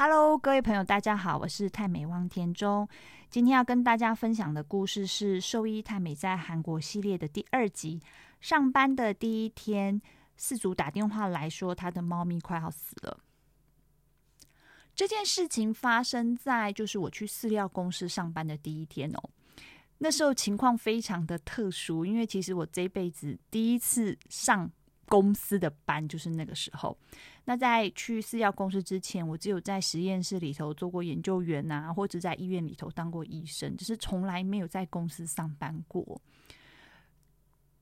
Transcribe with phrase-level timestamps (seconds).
[0.00, 2.88] Hello，各位朋友，大家好，我是泰美汪田中。
[3.28, 8.00] 今天要跟大家分享的故事是《兽医泰美在韩国》系列的第二集。
[8.40, 10.00] 上班的第一天，
[10.36, 13.18] 四组打电话来说，他的猫咪快要死了。
[14.94, 19.30] 这件事情发生在就是我去饲料公司上班的第一天哦。
[19.98, 24.70] 那时候情况非常的特殊，因为其实我这辈子第一次上。
[25.08, 26.96] 公司的班就是那个时候。
[27.44, 36.20] 那在去饲料公司之前，我只有在实验室里头做过研究员啊，或者在医院里头当过医生，只是从来没有在公司上班过。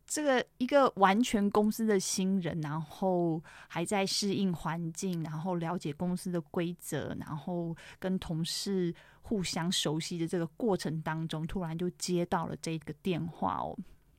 [0.06, 13.76] 这个一个完全公司的新人，然后还在适应环境，然后了解公司的规则，然后跟同事互相熟悉的这个过程当中，突然就接到了这个电话哦。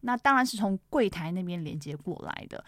[0.08, 2.64] 那当然是从柜台那边连接过来的。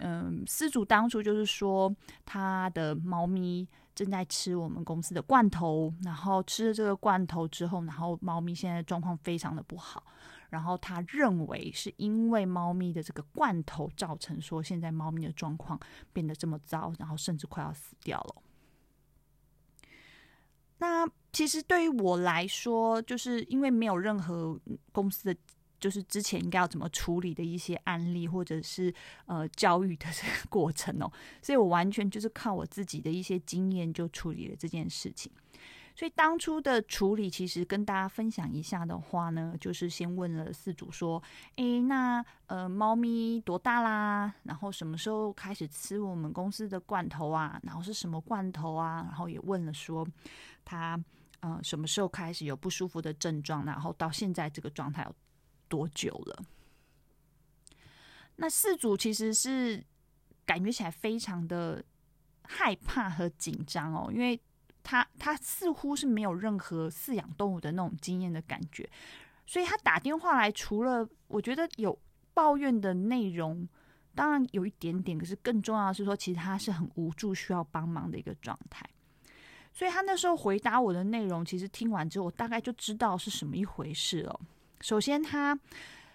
[0.00, 1.90] 嗯，失主当初就是说，
[2.26, 10.04] 他的猫咪正在吃我们公司的罐头，然后吃了这个罐头之后，然后猫咪现在状况非常的不好。
[10.50, 15.80] 然后他认为是因为猫咪的这个罐头造成，说现在猫咪的状况
[16.12, 18.34] 变得这么糟，然后甚至快要死掉了。
[20.76, 24.60] 那其实对于我来说，就是因为没有任何
[24.92, 25.40] 公司的。
[25.78, 28.92] 就是之前应该要怎么处理的一些案例，或者是
[29.26, 31.10] 呃教育的这个过程哦，
[31.42, 35.30] 所以我完全就是靠我自己的一些经验就处理了这件事情。
[35.94, 41.22] 所以当初的处理，其实跟大家分享一下的话呢，就是先问了四主说
[41.56, 44.30] ：“诶，那呃猫咪多大啦？
[44.42, 47.58] 然后什么时候开始吃我们公司的罐头啊？
[47.62, 49.04] 然后是什么罐头啊？
[49.08, 50.06] 然后也问了说
[50.66, 51.02] 它
[51.40, 53.64] 呃什么时候开始有不舒服的症状？
[53.64, 55.06] 然后到现在这个状态。”
[55.68, 56.44] 多久了？
[58.36, 59.82] 那四组其实是
[60.44, 61.82] 感觉起来非常的
[62.42, 64.40] 害怕和紧张哦，因为
[64.82, 68.88] 他他似乎是没有任何饲养动物的那种经验的感觉，
[69.46, 71.98] 所以他打电话来，除了我觉得有
[72.34, 73.66] 抱怨的内容，
[74.14, 78.88] 当然有一点点，可是更重要的是说，其实他是很无助，需要帮忙的一个状态。
[79.72, 84.40] 所以他那时候回答我的内容，其实听完之后，我大概就知道是什么一回事了。
[84.86, 85.58] 首先，他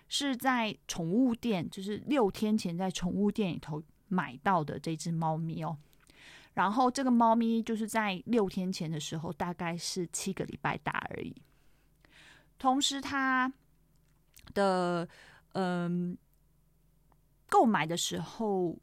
[0.07, 5.77] 是在宠物店，就是六天前在宠物店里头买到的这只猫咪哦。
[6.53, 11.35] 然后，这个猫咪就是在六天前的时候，大概是七个礼拜大而已。
[12.57, 13.51] 同时，他
[14.53, 15.05] 的
[15.51, 16.17] 嗯
[17.49, 18.79] 购买的时候。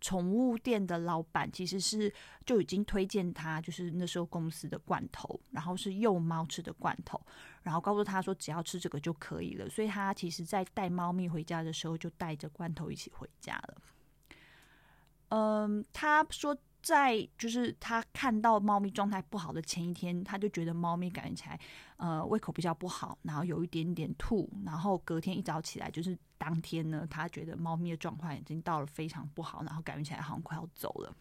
[0.00, 2.12] 宠物店的老板其实是
[2.44, 7.20] 就已经推荐他，就是那时候公司的罐头，然后是幼猫吃的罐头，
[7.62, 9.68] 然后告诉他说只要吃这个就可以了。
[9.68, 13.76] 所以他其实在带猫咪回家的时候，就带着罐头一起回家了。
[15.28, 16.56] 嗯，他说。
[16.80, 21.58] 在就是他看到猫咪状态不好的前一天，他就觉得猫咪感觉起来，
[21.98, 31.12] 呃，胃口比较不好，然后有一点点吐，然后隔天一早起来，就是当天呢，他觉得猫咪的状况已经到了非常不好，然后感觉起来好像快要走了，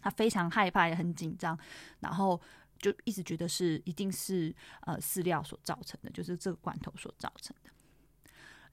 [0.00, 1.58] 他非常害怕也很紧张，
[2.00, 2.40] 然后
[2.78, 7.70] 就一直觉得是一定是呃饲料所造成的，就是这个罐头所造成的。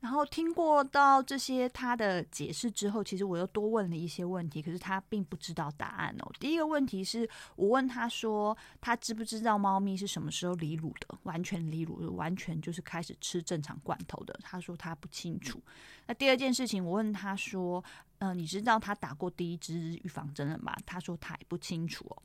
[0.02, 6.32] 然后听过到这些他的解释之后，其实我又多问了一些问题，可是他并不知道答案哦。
[6.40, 11.16] 第一个问题是我问他说，他知不知道猫咪是什么时候离乳的？
[11.22, 14.38] 完全离乳，完全就是开始吃正常罐头的。
[14.42, 15.62] 他说他不清楚。
[16.08, 17.84] 那第二件事情，我问他说，
[18.18, 20.76] 嗯，你知道他打过第一支预防针了吗？
[20.84, 22.24] 他说他也不清楚哦。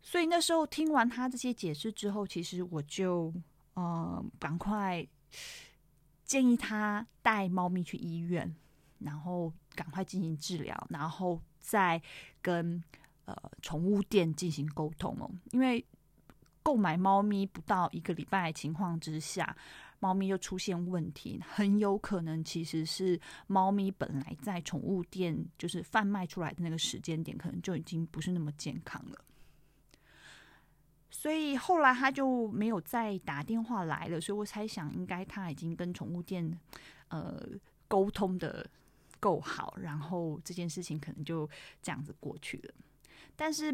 [0.00, 3.34] 所以那时候听完他这些解释之后，其实我就
[3.74, 5.04] 呃赶快。
[6.24, 8.54] 建议他带猫咪去医院，
[8.98, 12.00] 然后赶快进行治疗，然后再
[12.40, 12.82] 跟
[13.24, 15.30] 呃宠物店进行沟通哦。
[15.52, 15.84] 因为
[16.62, 19.54] 购买猫咪不到一个礼拜情况之下，
[20.00, 29.18] 猫咪又出现问题，很有可能其实是猫咪本来在宠物店就是贩卖出来的那个时间点，可能就已经不是那么健康了。
[31.16, 36.58] 所以后来他就没有再打电话来了，所以我猜想应该他已经跟宠物店
[37.08, 37.40] 呃
[37.86, 38.68] 沟通的
[39.20, 41.48] 够好，然后这件事情可能就
[41.80, 42.74] 这样子过去了。
[43.36, 43.72] 但是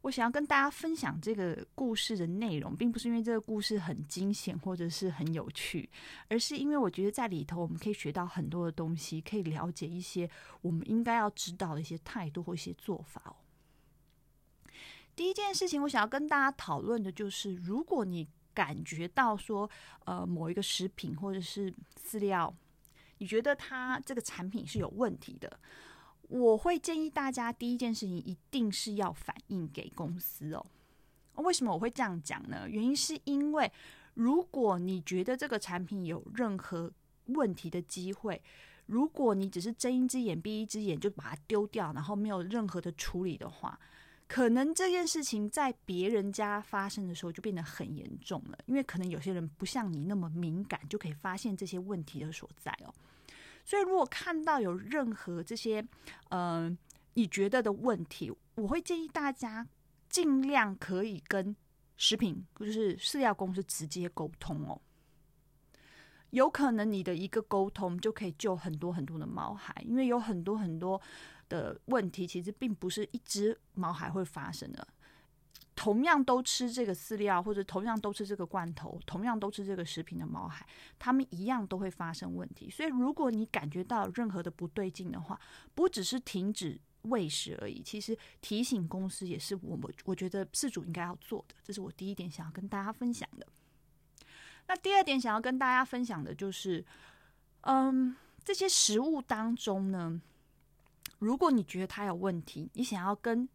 [0.00, 5.88] 我想要跟大家分享这个故事的内容，并不是因为这个故事很惊险或者是很有趣，
[6.28, 10.28] 而是因为我觉得在里头我们可以学到很多的东西，可以了解一些
[10.62, 13.36] 我们应该要知道的一些态度或一些做法哦。
[15.18, 19.68] 第一件事情，我想要跟大家讨论的就是，如果你感觉到说，
[20.04, 22.54] 呃，某一个食品或者是饲料，
[23.18, 25.58] 你觉得它这个产品是有问题的，
[26.28, 30.64] 我会建议大家第一件事情一定是要反映给公司哦。
[31.34, 32.68] 为什么我会这样讲呢？
[32.68, 33.72] 原因是因为
[34.14, 36.92] 如果你觉得这个产品有任何
[37.24, 38.40] 问题的机会，
[38.86, 43.76] 如果你只是睁一只眼闭一只眼就把它丢掉，然后没有任何的处理的话，
[44.28, 48.58] 可能这件事情在别人家发生的时候就变得很严重了。
[48.66, 52.92] 因为可能有些人不像你那么敏感，就可以发现这些问题的所在哦。
[53.64, 55.82] 所以如果看到有任何这些，
[56.28, 56.76] 嗯，
[57.14, 59.66] 你觉得的问题，我会建议大家
[60.08, 61.56] 尽量可以跟
[61.96, 64.80] 食品就是饲料公司直接沟通哦。
[66.30, 71.00] 有可能你的一个沟通就可以救很多很多的毛孩，因为有很多很多
[71.48, 74.86] 的问题，其实并不是一只毛孩会发生的。
[75.74, 80.66] 同样都吃这个饲料，或者同样都吃这个罐头，同样都吃这个食品的毛孩，
[80.98, 82.68] 他们一样都会发生问题。
[82.68, 85.40] 所以，如果你感觉到任何的不对劲的话，
[85.76, 91.54] 不只是停止喂食而已，其实提醒公司也是我们我觉得饲主应该要做的。
[91.62, 93.46] 这是我第一点想要跟大家分享的。
[94.66, 96.84] 那第二点想要跟大家分享的就是，
[97.60, 100.20] 嗯，这些食物当中呢，
[101.18, 103.48] 如果你觉得它有问题，你想要跟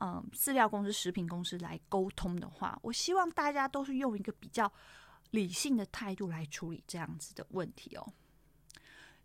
[0.00, 4.70] 嗯饲料公司、食品公司来沟通的话，我希望大家都是用一个比较
[5.30, 8.12] 理性的态度来处理这样子的问题哦。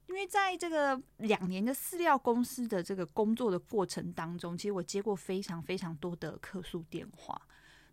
[0.08, 7.42] 因为在这个两年的饲料公司的这个工作的过程当中，其实我接过非常非常多的客诉电话。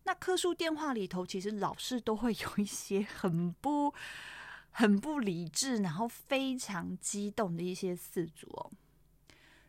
[0.04, 3.92] 那客诉电话里头，其实老是都会有一些很不、
[4.70, 8.72] 很不理智，然后非常激动的一些事主哦。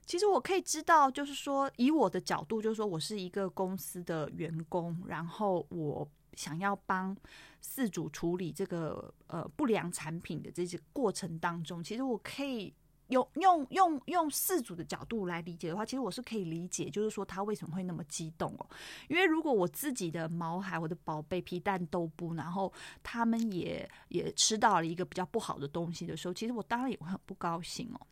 [0.09, 7.15] 其实我可以知道，就是说，以我的角度，就是说我是一个公司的员工，然后我想要帮
[7.61, 12.73] 四主处理这个呃不良产品的这些过程当中，其实我可以。
[13.09, 18.69] 用用用用四组的角度来理解的话，其实我是可以理解，就是说他为什么会那么激动哦。
[19.07, 22.71] 因为如果我自己的毛孩、我的宝贝皮蛋豆布，然后
[23.01, 28.07] 他们也也吃到了一个比较不好的东西的时候，其实我当然也会很不高兴哦。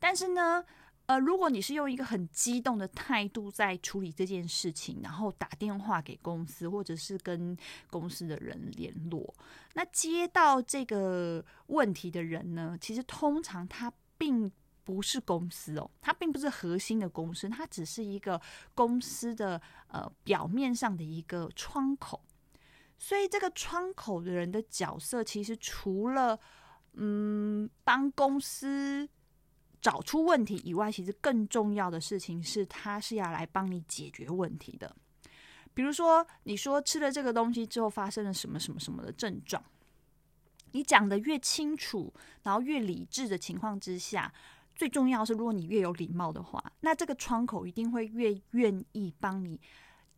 [0.00, 0.64] 但是呢。
[1.08, 7.56] 呃，如果你是用一个很激动的态度在处理这件事情，然后打电话给公司，或者是跟
[7.88, 9.32] 公司的人联络，
[9.74, 14.50] 那接到这个问题的人呢，其实通常他并
[14.82, 18.42] 不是公司哦，他并不是核心的公司，他只是一个
[18.74, 22.20] 公司的呃表面上的一个窗口，
[22.98, 26.36] 所以这个窗口的人的角色，其实除了
[26.94, 29.08] 嗯帮公司。
[29.86, 34.96] 找出问题以外，其实更重要的事情是，他是要来帮你解决问题的。
[35.74, 39.62] 比如说，你说吃了这个东西之后发生了什么什么什么的症状，
[40.72, 42.12] 你讲的越清楚，
[42.42, 44.34] 然后越理智的情况之下，
[44.74, 49.60] 最重要是，如果你越有礼貌的话，那这个窗口一定会越愿意帮你。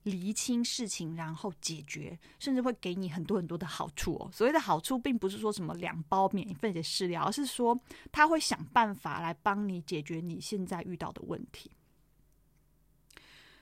[0.05, 4.31] 厘清事情，然后解决，甚至会给你很多很多的好处哦。
[4.33, 7.79] 所谓的好处，并不是说什么两包免费的饲料，而是说
[8.11, 11.71] 他会想办法来帮你解决你现在遇到的问题。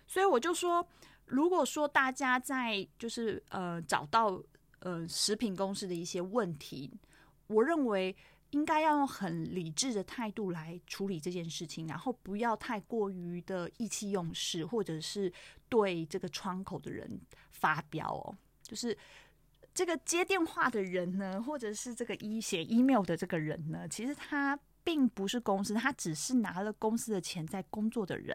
[0.07, 0.87] 所以我就说，
[1.25, 4.41] 如果说大家在就是呃找到
[4.81, 6.93] 呃食品公司的一些问题，
[7.47, 8.15] 我认为。
[8.57, 15.31] 应该要用很理智的态度来处理这件事情，然后不要太过于的意气用事，或者是
[15.69, 17.21] 对这个窗口的人
[17.51, 18.35] 发飙哦。
[18.63, 18.97] 就是
[19.75, 28.35] 这个接电话的人呢，或者是这个一写 email 的这个人呢，其实他并不是公司，他只是拿了公司的钱在工作的人。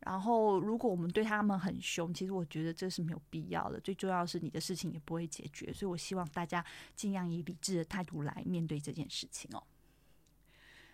[0.00, 3.78] 然后，如果我们对他们很凶，其实我觉得这是没有必要的。
[3.80, 6.64] 最重要是你的事情也不会解决，所以我希望大家
[6.96, 9.62] 尽量以理智的态度来面对这件事情哦。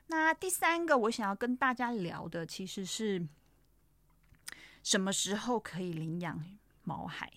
[0.08, 3.26] 那第三个我想要跟大家聊的，其实是
[4.82, 6.44] 什么时候可以领养
[6.82, 7.32] 毛孩？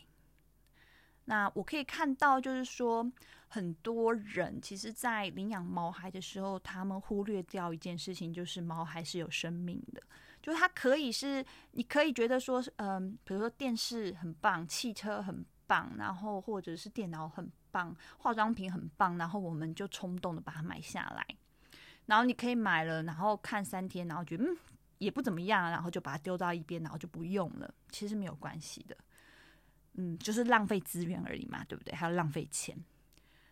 [1.25, 3.11] 那我可以看到，就是说
[3.47, 10.01] 很多人其实，在领养毛孩的时候，他们忽略掉一件事情，就是毛孩是有生命的。
[10.41, 21.25] 就它可以是，你可以觉得说，嗯，比如说电视很棒，汽车很棒，然后或者是电脑很棒，化妆品很棒，然后我们就冲动的把它买下来，
[22.05, 24.57] 然后你可以买了，然后看三天，然后觉得嗯
[24.97, 28.97] 也不怎么样，然后就把它丢到一边，然后就不用了，其实没有关系的，
[29.93, 31.93] 嗯，就是浪费资源而已嘛，对不对？
[31.93, 32.77] 还要浪费钱。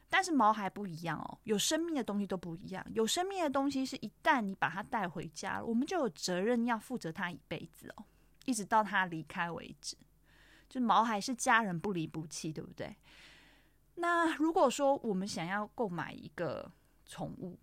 [0.09, 2.85] 但是毛孩不一样哦，有生命的东西都不一样。
[2.93, 8.05] 有生命的东西是一旦你把它带回家，我们就有责任要负责它一辈子哦，
[8.45, 9.97] 一直到它离开为止。
[10.69, 12.95] 就毛孩是家人不离不弃，对不对？
[13.95, 16.71] 那如果说我们想要购买一个
[17.05, 17.57] 宠物，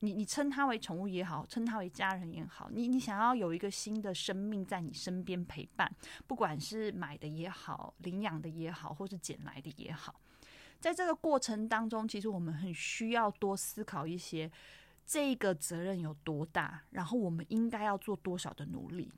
[0.00, 5.90] 你你称它为宠物也好，称它为家人也好，你你想要有一个新的生命在你身边陪伴，
[6.26, 10.20] 不管是买的也好，领养的也好，或是捡来的也好，
[10.84, 14.52] 在这个过程当中，其实我们很需要多思考一些，
[15.06, 19.10] 这个责任有多大，然后我们应该要做多少的努力。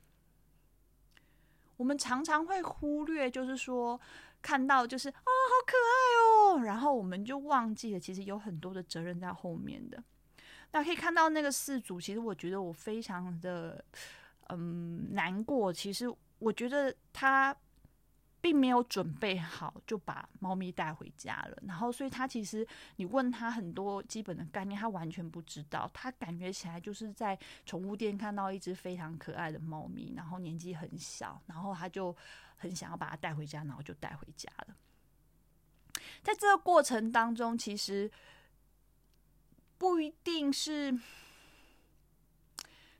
[1.75, 3.99] 我们常常会忽略，就是说
[4.41, 10.01] 看到就是哦，好可爱哦，然后我们就忘记了，其实有很多的责任在后面的。
[10.71, 13.83] 那可以看到那个四组，其实我觉得我非常的
[14.47, 15.73] 嗯难过。
[15.73, 16.09] 其实
[16.39, 17.53] 我觉得他
[18.47, 25.91] 并没有准备好就把猫咪带回家了，然后所以他其实你问他很多基本的概念，他完全不知道。
[25.93, 32.15] 他感觉起来就是在宠物店看到一只非常可爱的猫咪，然后年纪很小，然后他就
[32.55, 34.75] 很想要把它带回家，然后就带回家了。
[36.23, 38.09] 在这个过程当中，其实。
[39.79, 40.97] 不一定是，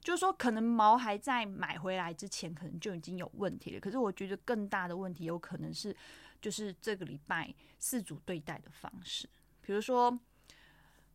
[0.07, 3.79] 就是说，可能毛还在买回来之前，可能就已经有问题了。
[3.81, 5.93] 可是，我觉得更大的问题有可能是，
[6.41, 9.27] 就是这个礼拜四组对待的方式。
[9.59, 10.17] 比如说，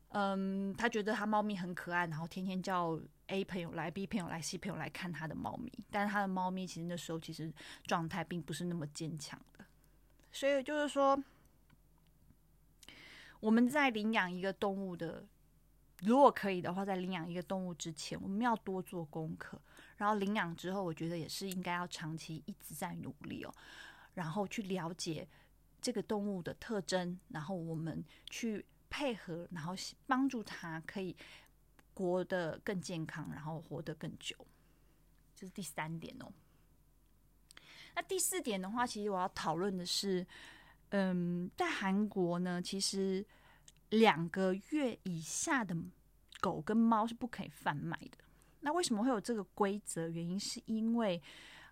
[0.09, 7.51] 嗯，他觉得他猫咪很可爱，然后天天叫 A 朋友来、B 朋友来、C 朋友来看他的猫咪，但是他的猫咪其实那时候其实
[7.87, 9.65] 状态并不是那么坚强的。
[10.31, 11.19] 所以，就是说，
[13.41, 15.25] 我们在领养一个动物的。
[16.05, 19.61] 如果可以的话，在领养一个动物之前，我们要多做功课。
[19.97, 23.55] 然后领养之后，我觉得也是应该要长期一直在努力哦，
[24.15, 25.29] 然后去了解
[25.81, 29.75] 这个动物的特征，然后我们去配合，然后
[30.09, 31.17] 帮助它可以
[31.95, 34.37] 活得更健康，然后活得更久。
[35.37, 36.33] 这是第三点哦。
[37.95, 40.27] 那第四点的话，其实我要讨论的是，
[40.89, 43.25] 嗯，在韩国呢，其实。
[43.93, 45.77] 两个月以下的
[46.41, 48.19] 狗跟猫是不可以贩卖的。
[48.61, 50.09] 那为什么会有这个规则？
[50.09, 51.21] 原因是因为，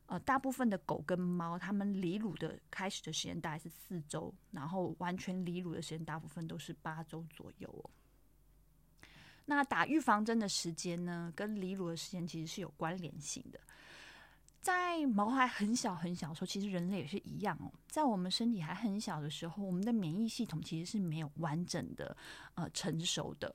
[0.04, 7.90] 呃，大部分的狗跟猫，它们离乳的开始的时间大概是四周，然后完全离乳的时间大部分都是八周左右哦。
[9.46, 13.58] 那打预防针的时间呢，跟离乳的时间其实是有关联性的。
[14.60, 17.72] 在毛还很小很小的时候，其实人类也是一样哦。
[17.88, 22.16] 在我们身体还很小的时候，我们的免疫系统其实是没有完整的
[22.54, 23.54] 呃成熟的。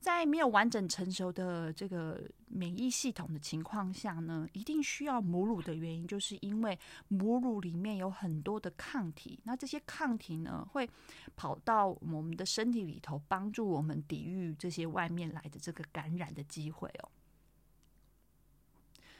[0.00, 6.78] 在没有完整成熟的这个免疫系统的情况下呢，一定需要母乳的原因，就是因为
[7.08, 9.40] 母乳里面有很多的抗体。
[9.42, 10.88] 那这些抗体呢，会
[11.34, 17.10] 跑到我们的身体里头，帮助我们抵御这些外面来的这个感染的机会哦。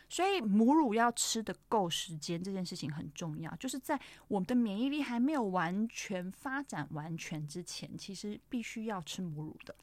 [0.09, 3.55] 所以母乳要吃的够时间，这件事情很重要。
[3.57, 9.75] 就是在我们的免疫力还没有完全发展完全之前，其实必须要吃母乳的。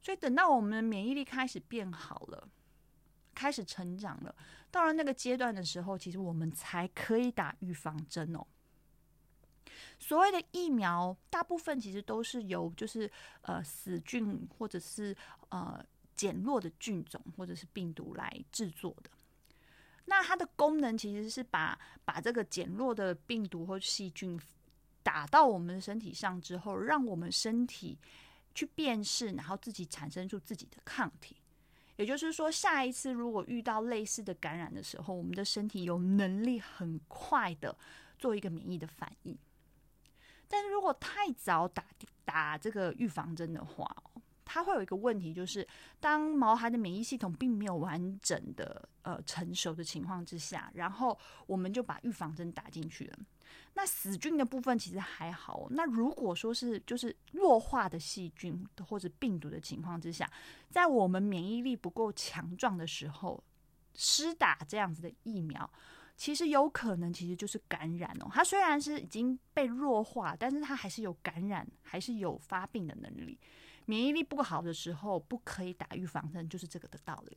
[0.00, 2.48] 所以等到我们的免疫力开始变好了，
[3.34, 4.34] 开始成长了，
[4.70, 8.46] 到了那个阶段的时候，其实我们才可以打预防针哦。
[9.98, 13.10] 所谓的疫苗，大部分其实都是由就是
[13.42, 15.14] 呃死菌或者是
[15.48, 19.10] 呃减弱的菌种或者是病毒来制作的。
[20.10, 24.38] 那它的功能其实是把把这个减弱的病毒或细菌
[25.04, 27.96] 打到我们的身体上之后，让我们身体
[28.52, 31.36] 去辨识，然后自己产生出自己的抗体。
[31.94, 37.78] 也就是说，下一次如果遇到类似的感染的时候，我们的身体有能力很快的
[38.18, 39.38] 做一个免疫的反应。
[40.48, 41.84] 但是如果太早打
[42.24, 43.86] 打这个预防针的话，
[44.52, 45.64] 它会有一个问题，就是
[46.00, 51.16] 当毛孩的免疫系统并没有完整的呃成熟的情况之下，然后
[51.46, 53.18] 我们就把预防针打进去了。
[53.74, 55.68] 那死菌的部分其实还好。
[55.70, 60.28] 那如果说是就是弱化的细菌或者病毒的情况之下，
[60.68, 63.40] 在我们免疫力不够强壮的时候，
[63.94, 65.70] 施打这样子的疫苗，
[66.16, 68.28] 其实有可能其实就是感染哦。
[68.32, 73.38] 它虽然是已经被弱化，但是它还是有感染，还是有发病的能力。
[73.90, 77.36] 免疫力不好的时候，不可以打预防针，就是这个的道理。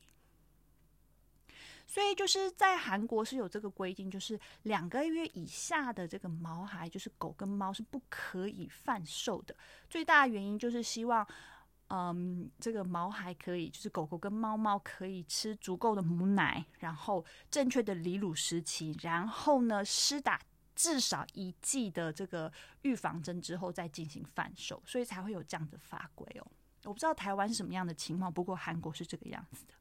[1.85, 9.55] 所以就是在韩国是有这个规定，就是两个月以下的这个毛孩，就是狗跟猫是不可以贩售的。
[9.89, 11.27] 最大的原因就是希望，
[11.89, 20.39] 嗯，这个毛孩可以，就是狗狗跟猫猫可以吃足够的母奶，然后正确的离乳时期，然后呢施打。
[20.75, 22.51] 至少一剂的这个
[22.81, 26.47] 预防针之后再进行贩售，所以才会有这样的法规哦。
[26.83, 29.73] 我不知道台湾是什么样的情况，不过韩国是这个样子的。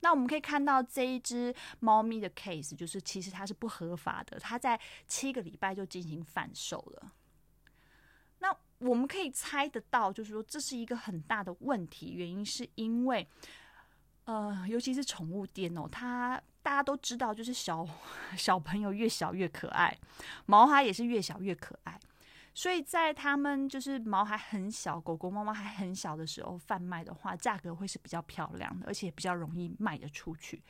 [0.00, 7.12] 那我们可以看到这一只猫咪的 case，就是其实它是不合法的，它在七个礼拜就进行贩售了。
[8.40, 13.26] 那我们可以猜得到，就是说这是一个很大的问题，原因是因为，
[14.24, 17.86] 呃，尤其是宠物店哦，它大家都知道，就是小
[18.36, 19.96] 小朋友越小越可爱，
[20.46, 21.96] 毛孩也是越小越可爱。
[22.54, 30.60] 所以在他们就是毛还很小，狗狗、猫猫还很小的时候贩卖的话，价格会是比较漂亮的，而且比较容易卖得出去。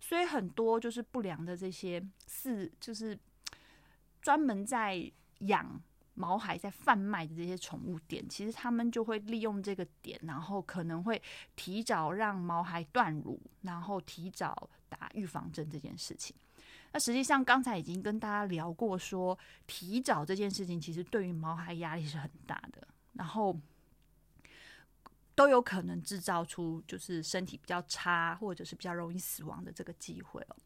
[0.00, 3.18] 所以很多就是不良的这些是就是
[4.22, 5.78] 专门在养
[6.14, 11.20] 毛孩在贩卖的这些宠物店，其实他们就会利用这个点，然后可能会
[11.56, 16.36] 提早让毛孩断乳，然后提早打预防针这件事情。
[16.92, 23.58] 那实际上，刚才已经跟大家聊过，说提早这件事情，其实对于毛孩压力是很大的，然后
[25.34, 30.56] 都有可能制造出就是身体比较差，或者是比较容易死亡的这个机会哦。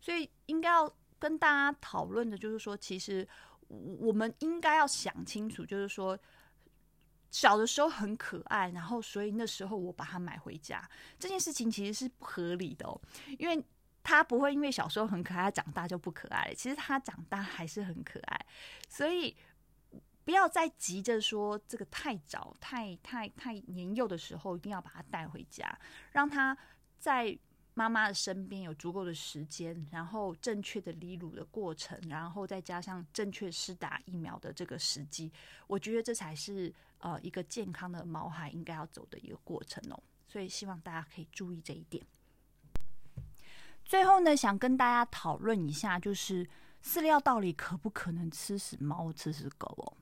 [0.00, 3.28] 所以应该要跟大家讨论的，就是说，其实
[3.68, 6.18] 我们应该要想清楚，就是说，
[7.30, 13.00] 小的时候很可爱，然后所以那时候我把它买回家，这件事情其实是不合理的哦，
[13.38, 13.64] 因为。
[14.08, 16.54] 他不会因为小时候很可爱，长大就不可爱。
[16.54, 18.46] 其实他长大还是很可爱，
[18.88, 19.36] 所以
[20.22, 25.76] 不要再急着说这个太早、太太太年幼的时候一定要把它带回家，
[26.12, 26.56] 让它
[27.00, 27.36] 在
[27.78, 35.30] 妈妈的身边有足够的时间，然后正确的离乳的过程，然后再加上正确施打疫苗的这个时机，
[35.66, 40.02] 我觉得这才是呃一个健康的毛孩应该要走的一个过程哦。
[40.26, 42.02] 所以希望大家可以注意这一点。
[43.84, 46.48] 最后呢，想跟大家讨论一下，就是
[46.82, 49.92] 饲料到底可不可能吃死猫、吃死狗哦？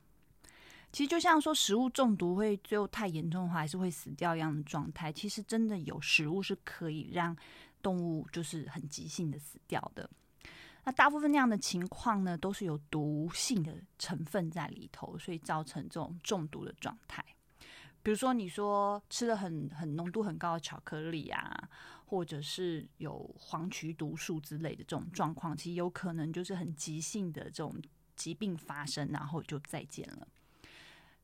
[0.94, 5.12] 其实就像说食物中毒会最后太严重的话，还是会死掉一样的状态。
[5.12, 7.36] 其实真的有食物是可以让
[7.82, 10.08] 动物就是很急性的死掉的。
[10.84, 17.24] 那大部分那样的情况呢，都是有毒性的成分在里头，所以造成这种中毒的状态。
[18.00, 21.68] 比如说，你说吃了很很浓度很高的巧克力啊。
[22.06, 27.74] 或者是有黄曲毒素之类的这种状况，其实有可能就是很急性的这种
[28.14, 30.28] 疾病发生，然后就再见了。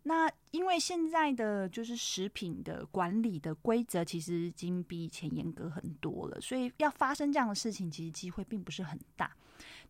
[0.03, 9.31] 那因为现在的就是食品的管理的规则，其实已经比以前严格很多了，所以要发生这样的事情，其实机会并不是很大。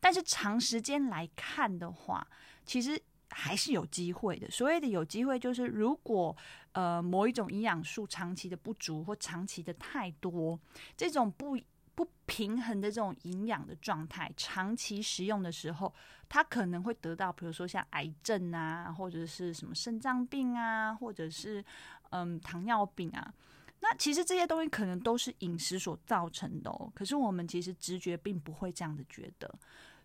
[0.00, 2.26] 但是长时间来看的话，
[2.64, 3.00] 其实。
[3.32, 4.50] 还是有机会的。
[4.50, 6.36] 所谓的有机会，就是如果
[6.72, 10.58] 呃某一种营养素长期的不足或长期的太多，
[10.96, 11.56] 这种不
[11.94, 15.92] 不平衡的这种营养的状态，长期食用的时候，
[16.28, 21.64] 它可能会得到，比如说像癌症啊，或者是什么肾脏病啊，或者是
[22.10, 23.32] 嗯糖尿病啊。
[23.80, 26.92] 那其实这些东西可能都是饮食所造成的哦。
[26.94, 29.52] 可是我们其实直觉并不会这样的觉得。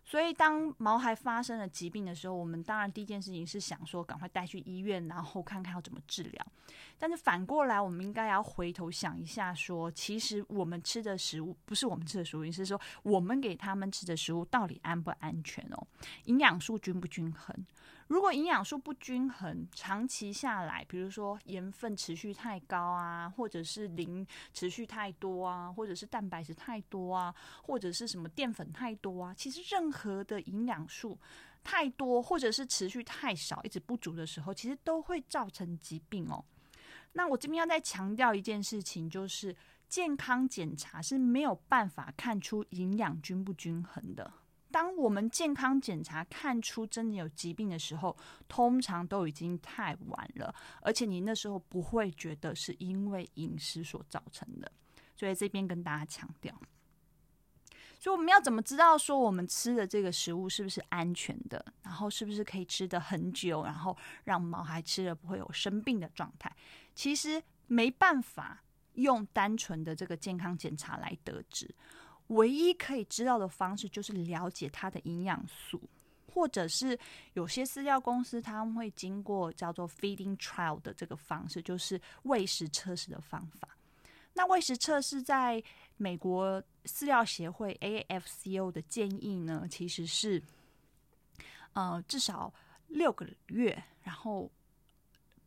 [0.08, 6.46] 所以，当毛孩发生了疾病的时候，我们当然第一件事情是想说，赶快带去医院，然后看看要怎么治疗。
[6.96, 15.86] 但是反过来，我们应该要回头想一下，说其实我们吃的食物不是我们吃的食物，是说我们给他们吃的食物到底安不安全哦？
[16.26, 17.66] 营养素均不均衡？
[18.08, 31.18] 如果营养素不均衡，长期下来，比如说盐分持续太高啊，或者是磷持续太多啊，或者是蛋白质太多啊，或者是什么淀粉太多啊，其实任何的营养素
[31.64, 36.44] 太多，或者是持续太少，一直不足的时候，其实都会造成疾病哦。
[37.12, 39.54] 那我这边要再强调一件事情，就是
[39.88, 44.32] 健康检查是没有办法看出营养均不均衡的。
[44.76, 48.14] 当我们健康检查看出真的有疾病的时候，
[48.46, 54.70] 通常都已经太晚了，而且你那时候不会觉得是因为饮食所造成的。
[55.16, 56.54] 所以这边跟大家强调，
[57.98, 66.54] 所以我们要怎么知道说我们吃的这个食物是不是安全的，然后是不是可以吃的很久，然后让毛孩吃了不会有生病的状态？
[66.94, 68.62] 其实没办法
[68.92, 71.74] 用单纯的这个健康检查来得知。
[72.28, 75.80] 唯一可以知道的方式就是了解它的营养素，
[76.26, 76.98] 或者是
[77.34, 83.68] 有些饲料公司他们会经过叫做 feeding trial 的这个方式，就是喂食测试的方法。
[84.34, 85.62] 那喂食测试在
[85.96, 90.42] 美国饲料协会 AFCO 的建议呢，其实是
[91.72, 92.52] 呃至少
[92.88, 94.50] 六个月，然后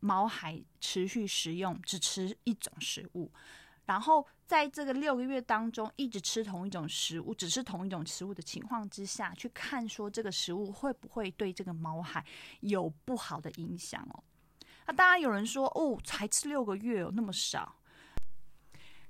[0.00, 3.30] 毛孩持续食用只吃一种食物。
[3.90, 12.24] 然后在这个六个月当中，一直吃同一种食物，只是同一种食物的情况之下去看，说这个食物会不会对这个毛孩
[12.60, 14.22] 有不好的影响哦？
[14.86, 17.74] 那当然有人说，哦，才吃六个月哦，那么少。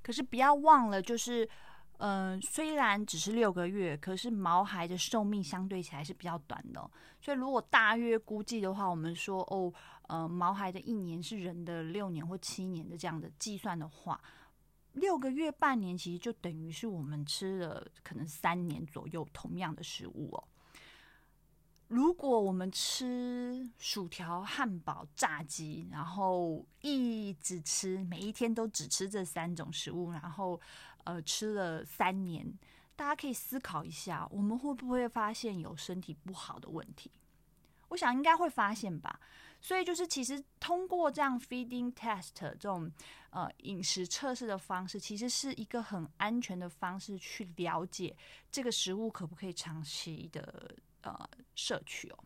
[0.01, 1.47] 可是不要忘了，就是
[1.99, 6.91] 嗯，虽然只是六个月，可是毛孩的寿命相对起来是比较短的，
[7.21, 9.71] 所以如果大约估计的话，我们说哦，
[10.09, 14.19] 呃，毛孩的一年是人的六年或七年的这样的计算的话，
[14.93, 20.45] 六个月、半年其实就等于是我们吃了可能三年左右同样的食物哦。
[21.89, 30.61] 如果我们吃薯条、汉堡、炸鸡，然后一直吃，每一天都只吃这三种食物，然后
[31.05, 32.47] 呃吃了三年，
[32.95, 37.11] 大家可以思考一下，我们会不会发现有身体不好的问题？
[37.91, 39.21] 我想应该会发现吧。
[39.61, 42.91] 所以就是其实通过这样 feeding test 这种
[43.31, 48.17] 呃饮食测试的方式，其实是一个很安全的方式去了解
[48.51, 50.75] 这个食物可不可以长期的。
[51.03, 51.19] 呃，
[51.55, 52.19] 摄取哦，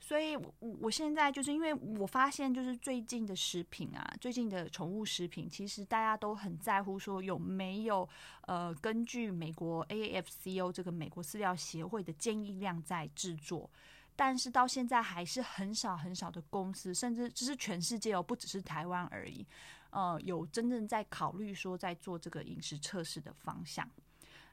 [0.00, 8.08] 所以，我我现在就是因为我发现，就是最近的食品啊，最近的宠物食品，其实大家都很在乎说有没有
[8.46, 13.68] 呃，根据美国 AAFCO 这个美国饲料协会的建议量在制作，
[14.16, 19.46] 但是到现在还是很少很少的公司，甚至只是全世界哦，不只是台湾而已，
[19.90, 23.88] 呃，有真正在考虑说在做这个饮食测试的方向。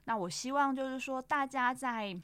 [0.04, 2.22] 那我希望就是说大家在。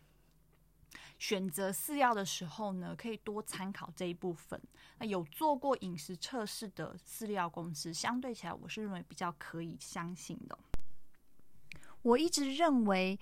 [1.19, 4.59] 选择饲料的时候呢，可以多参考这一部分。
[4.97, 10.57] 那有做过饮食测试的饲料公司，相对起来，我是认为比较可以相信的。
[12.01, 13.19] 我一直认为，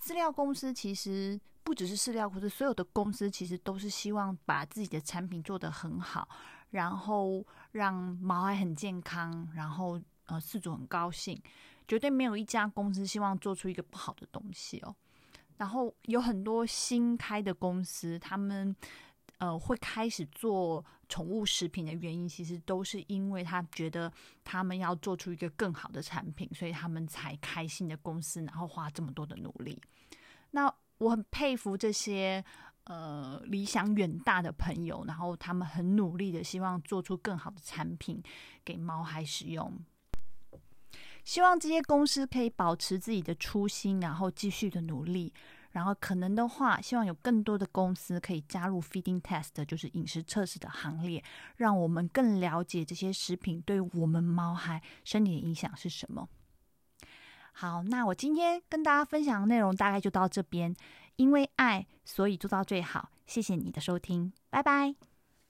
[0.00, 6.28] 饲料公司其实不只是饲料公司，所有的公司其实都是希望把自己的产品做得很好，
[6.70, 11.42] 然后让毛孩很健康，然后呃饲主很高兴。
[11.88, 14.94] 绝对没有一家公司希望做出一个不好的东西哦。
[15.56, 18.74] 然后有很多新开的公司，他们
[19.38, 24.12] 呃会开始做宠物食品的原因，其实都是因为他觉得
[24.44, 29.82] 他们要做出一个更好的产品，所以他们才开新的公司，然后花这么多的努力。
[30.52, 32.44] 那我很佩服这些
[32.84, 38.22] 呃理想远大的朋友，然后他们很努力的希望做出更好的产品
[38.64, 39.72] 给猫孩使用。
[41.24, 45.32] 希望这些公司可以保持自己的初心，然后继续的努力。
[45.72, 51.22] 然后可能的话，希望有更多的公司可以加入 feeding test，就是饮食测试的行列，
[51.56, 56.26] 让我们更了解这些食品对我们猫孩身体的影响是什么。
[57.58, 60.76] 好，那我今天跟大家分享的内容大概就到这边。
[61.16, 63.08] 因为爱，所以做到最好。
[63.26, 64.94] 谢谢你的收听，拜拜。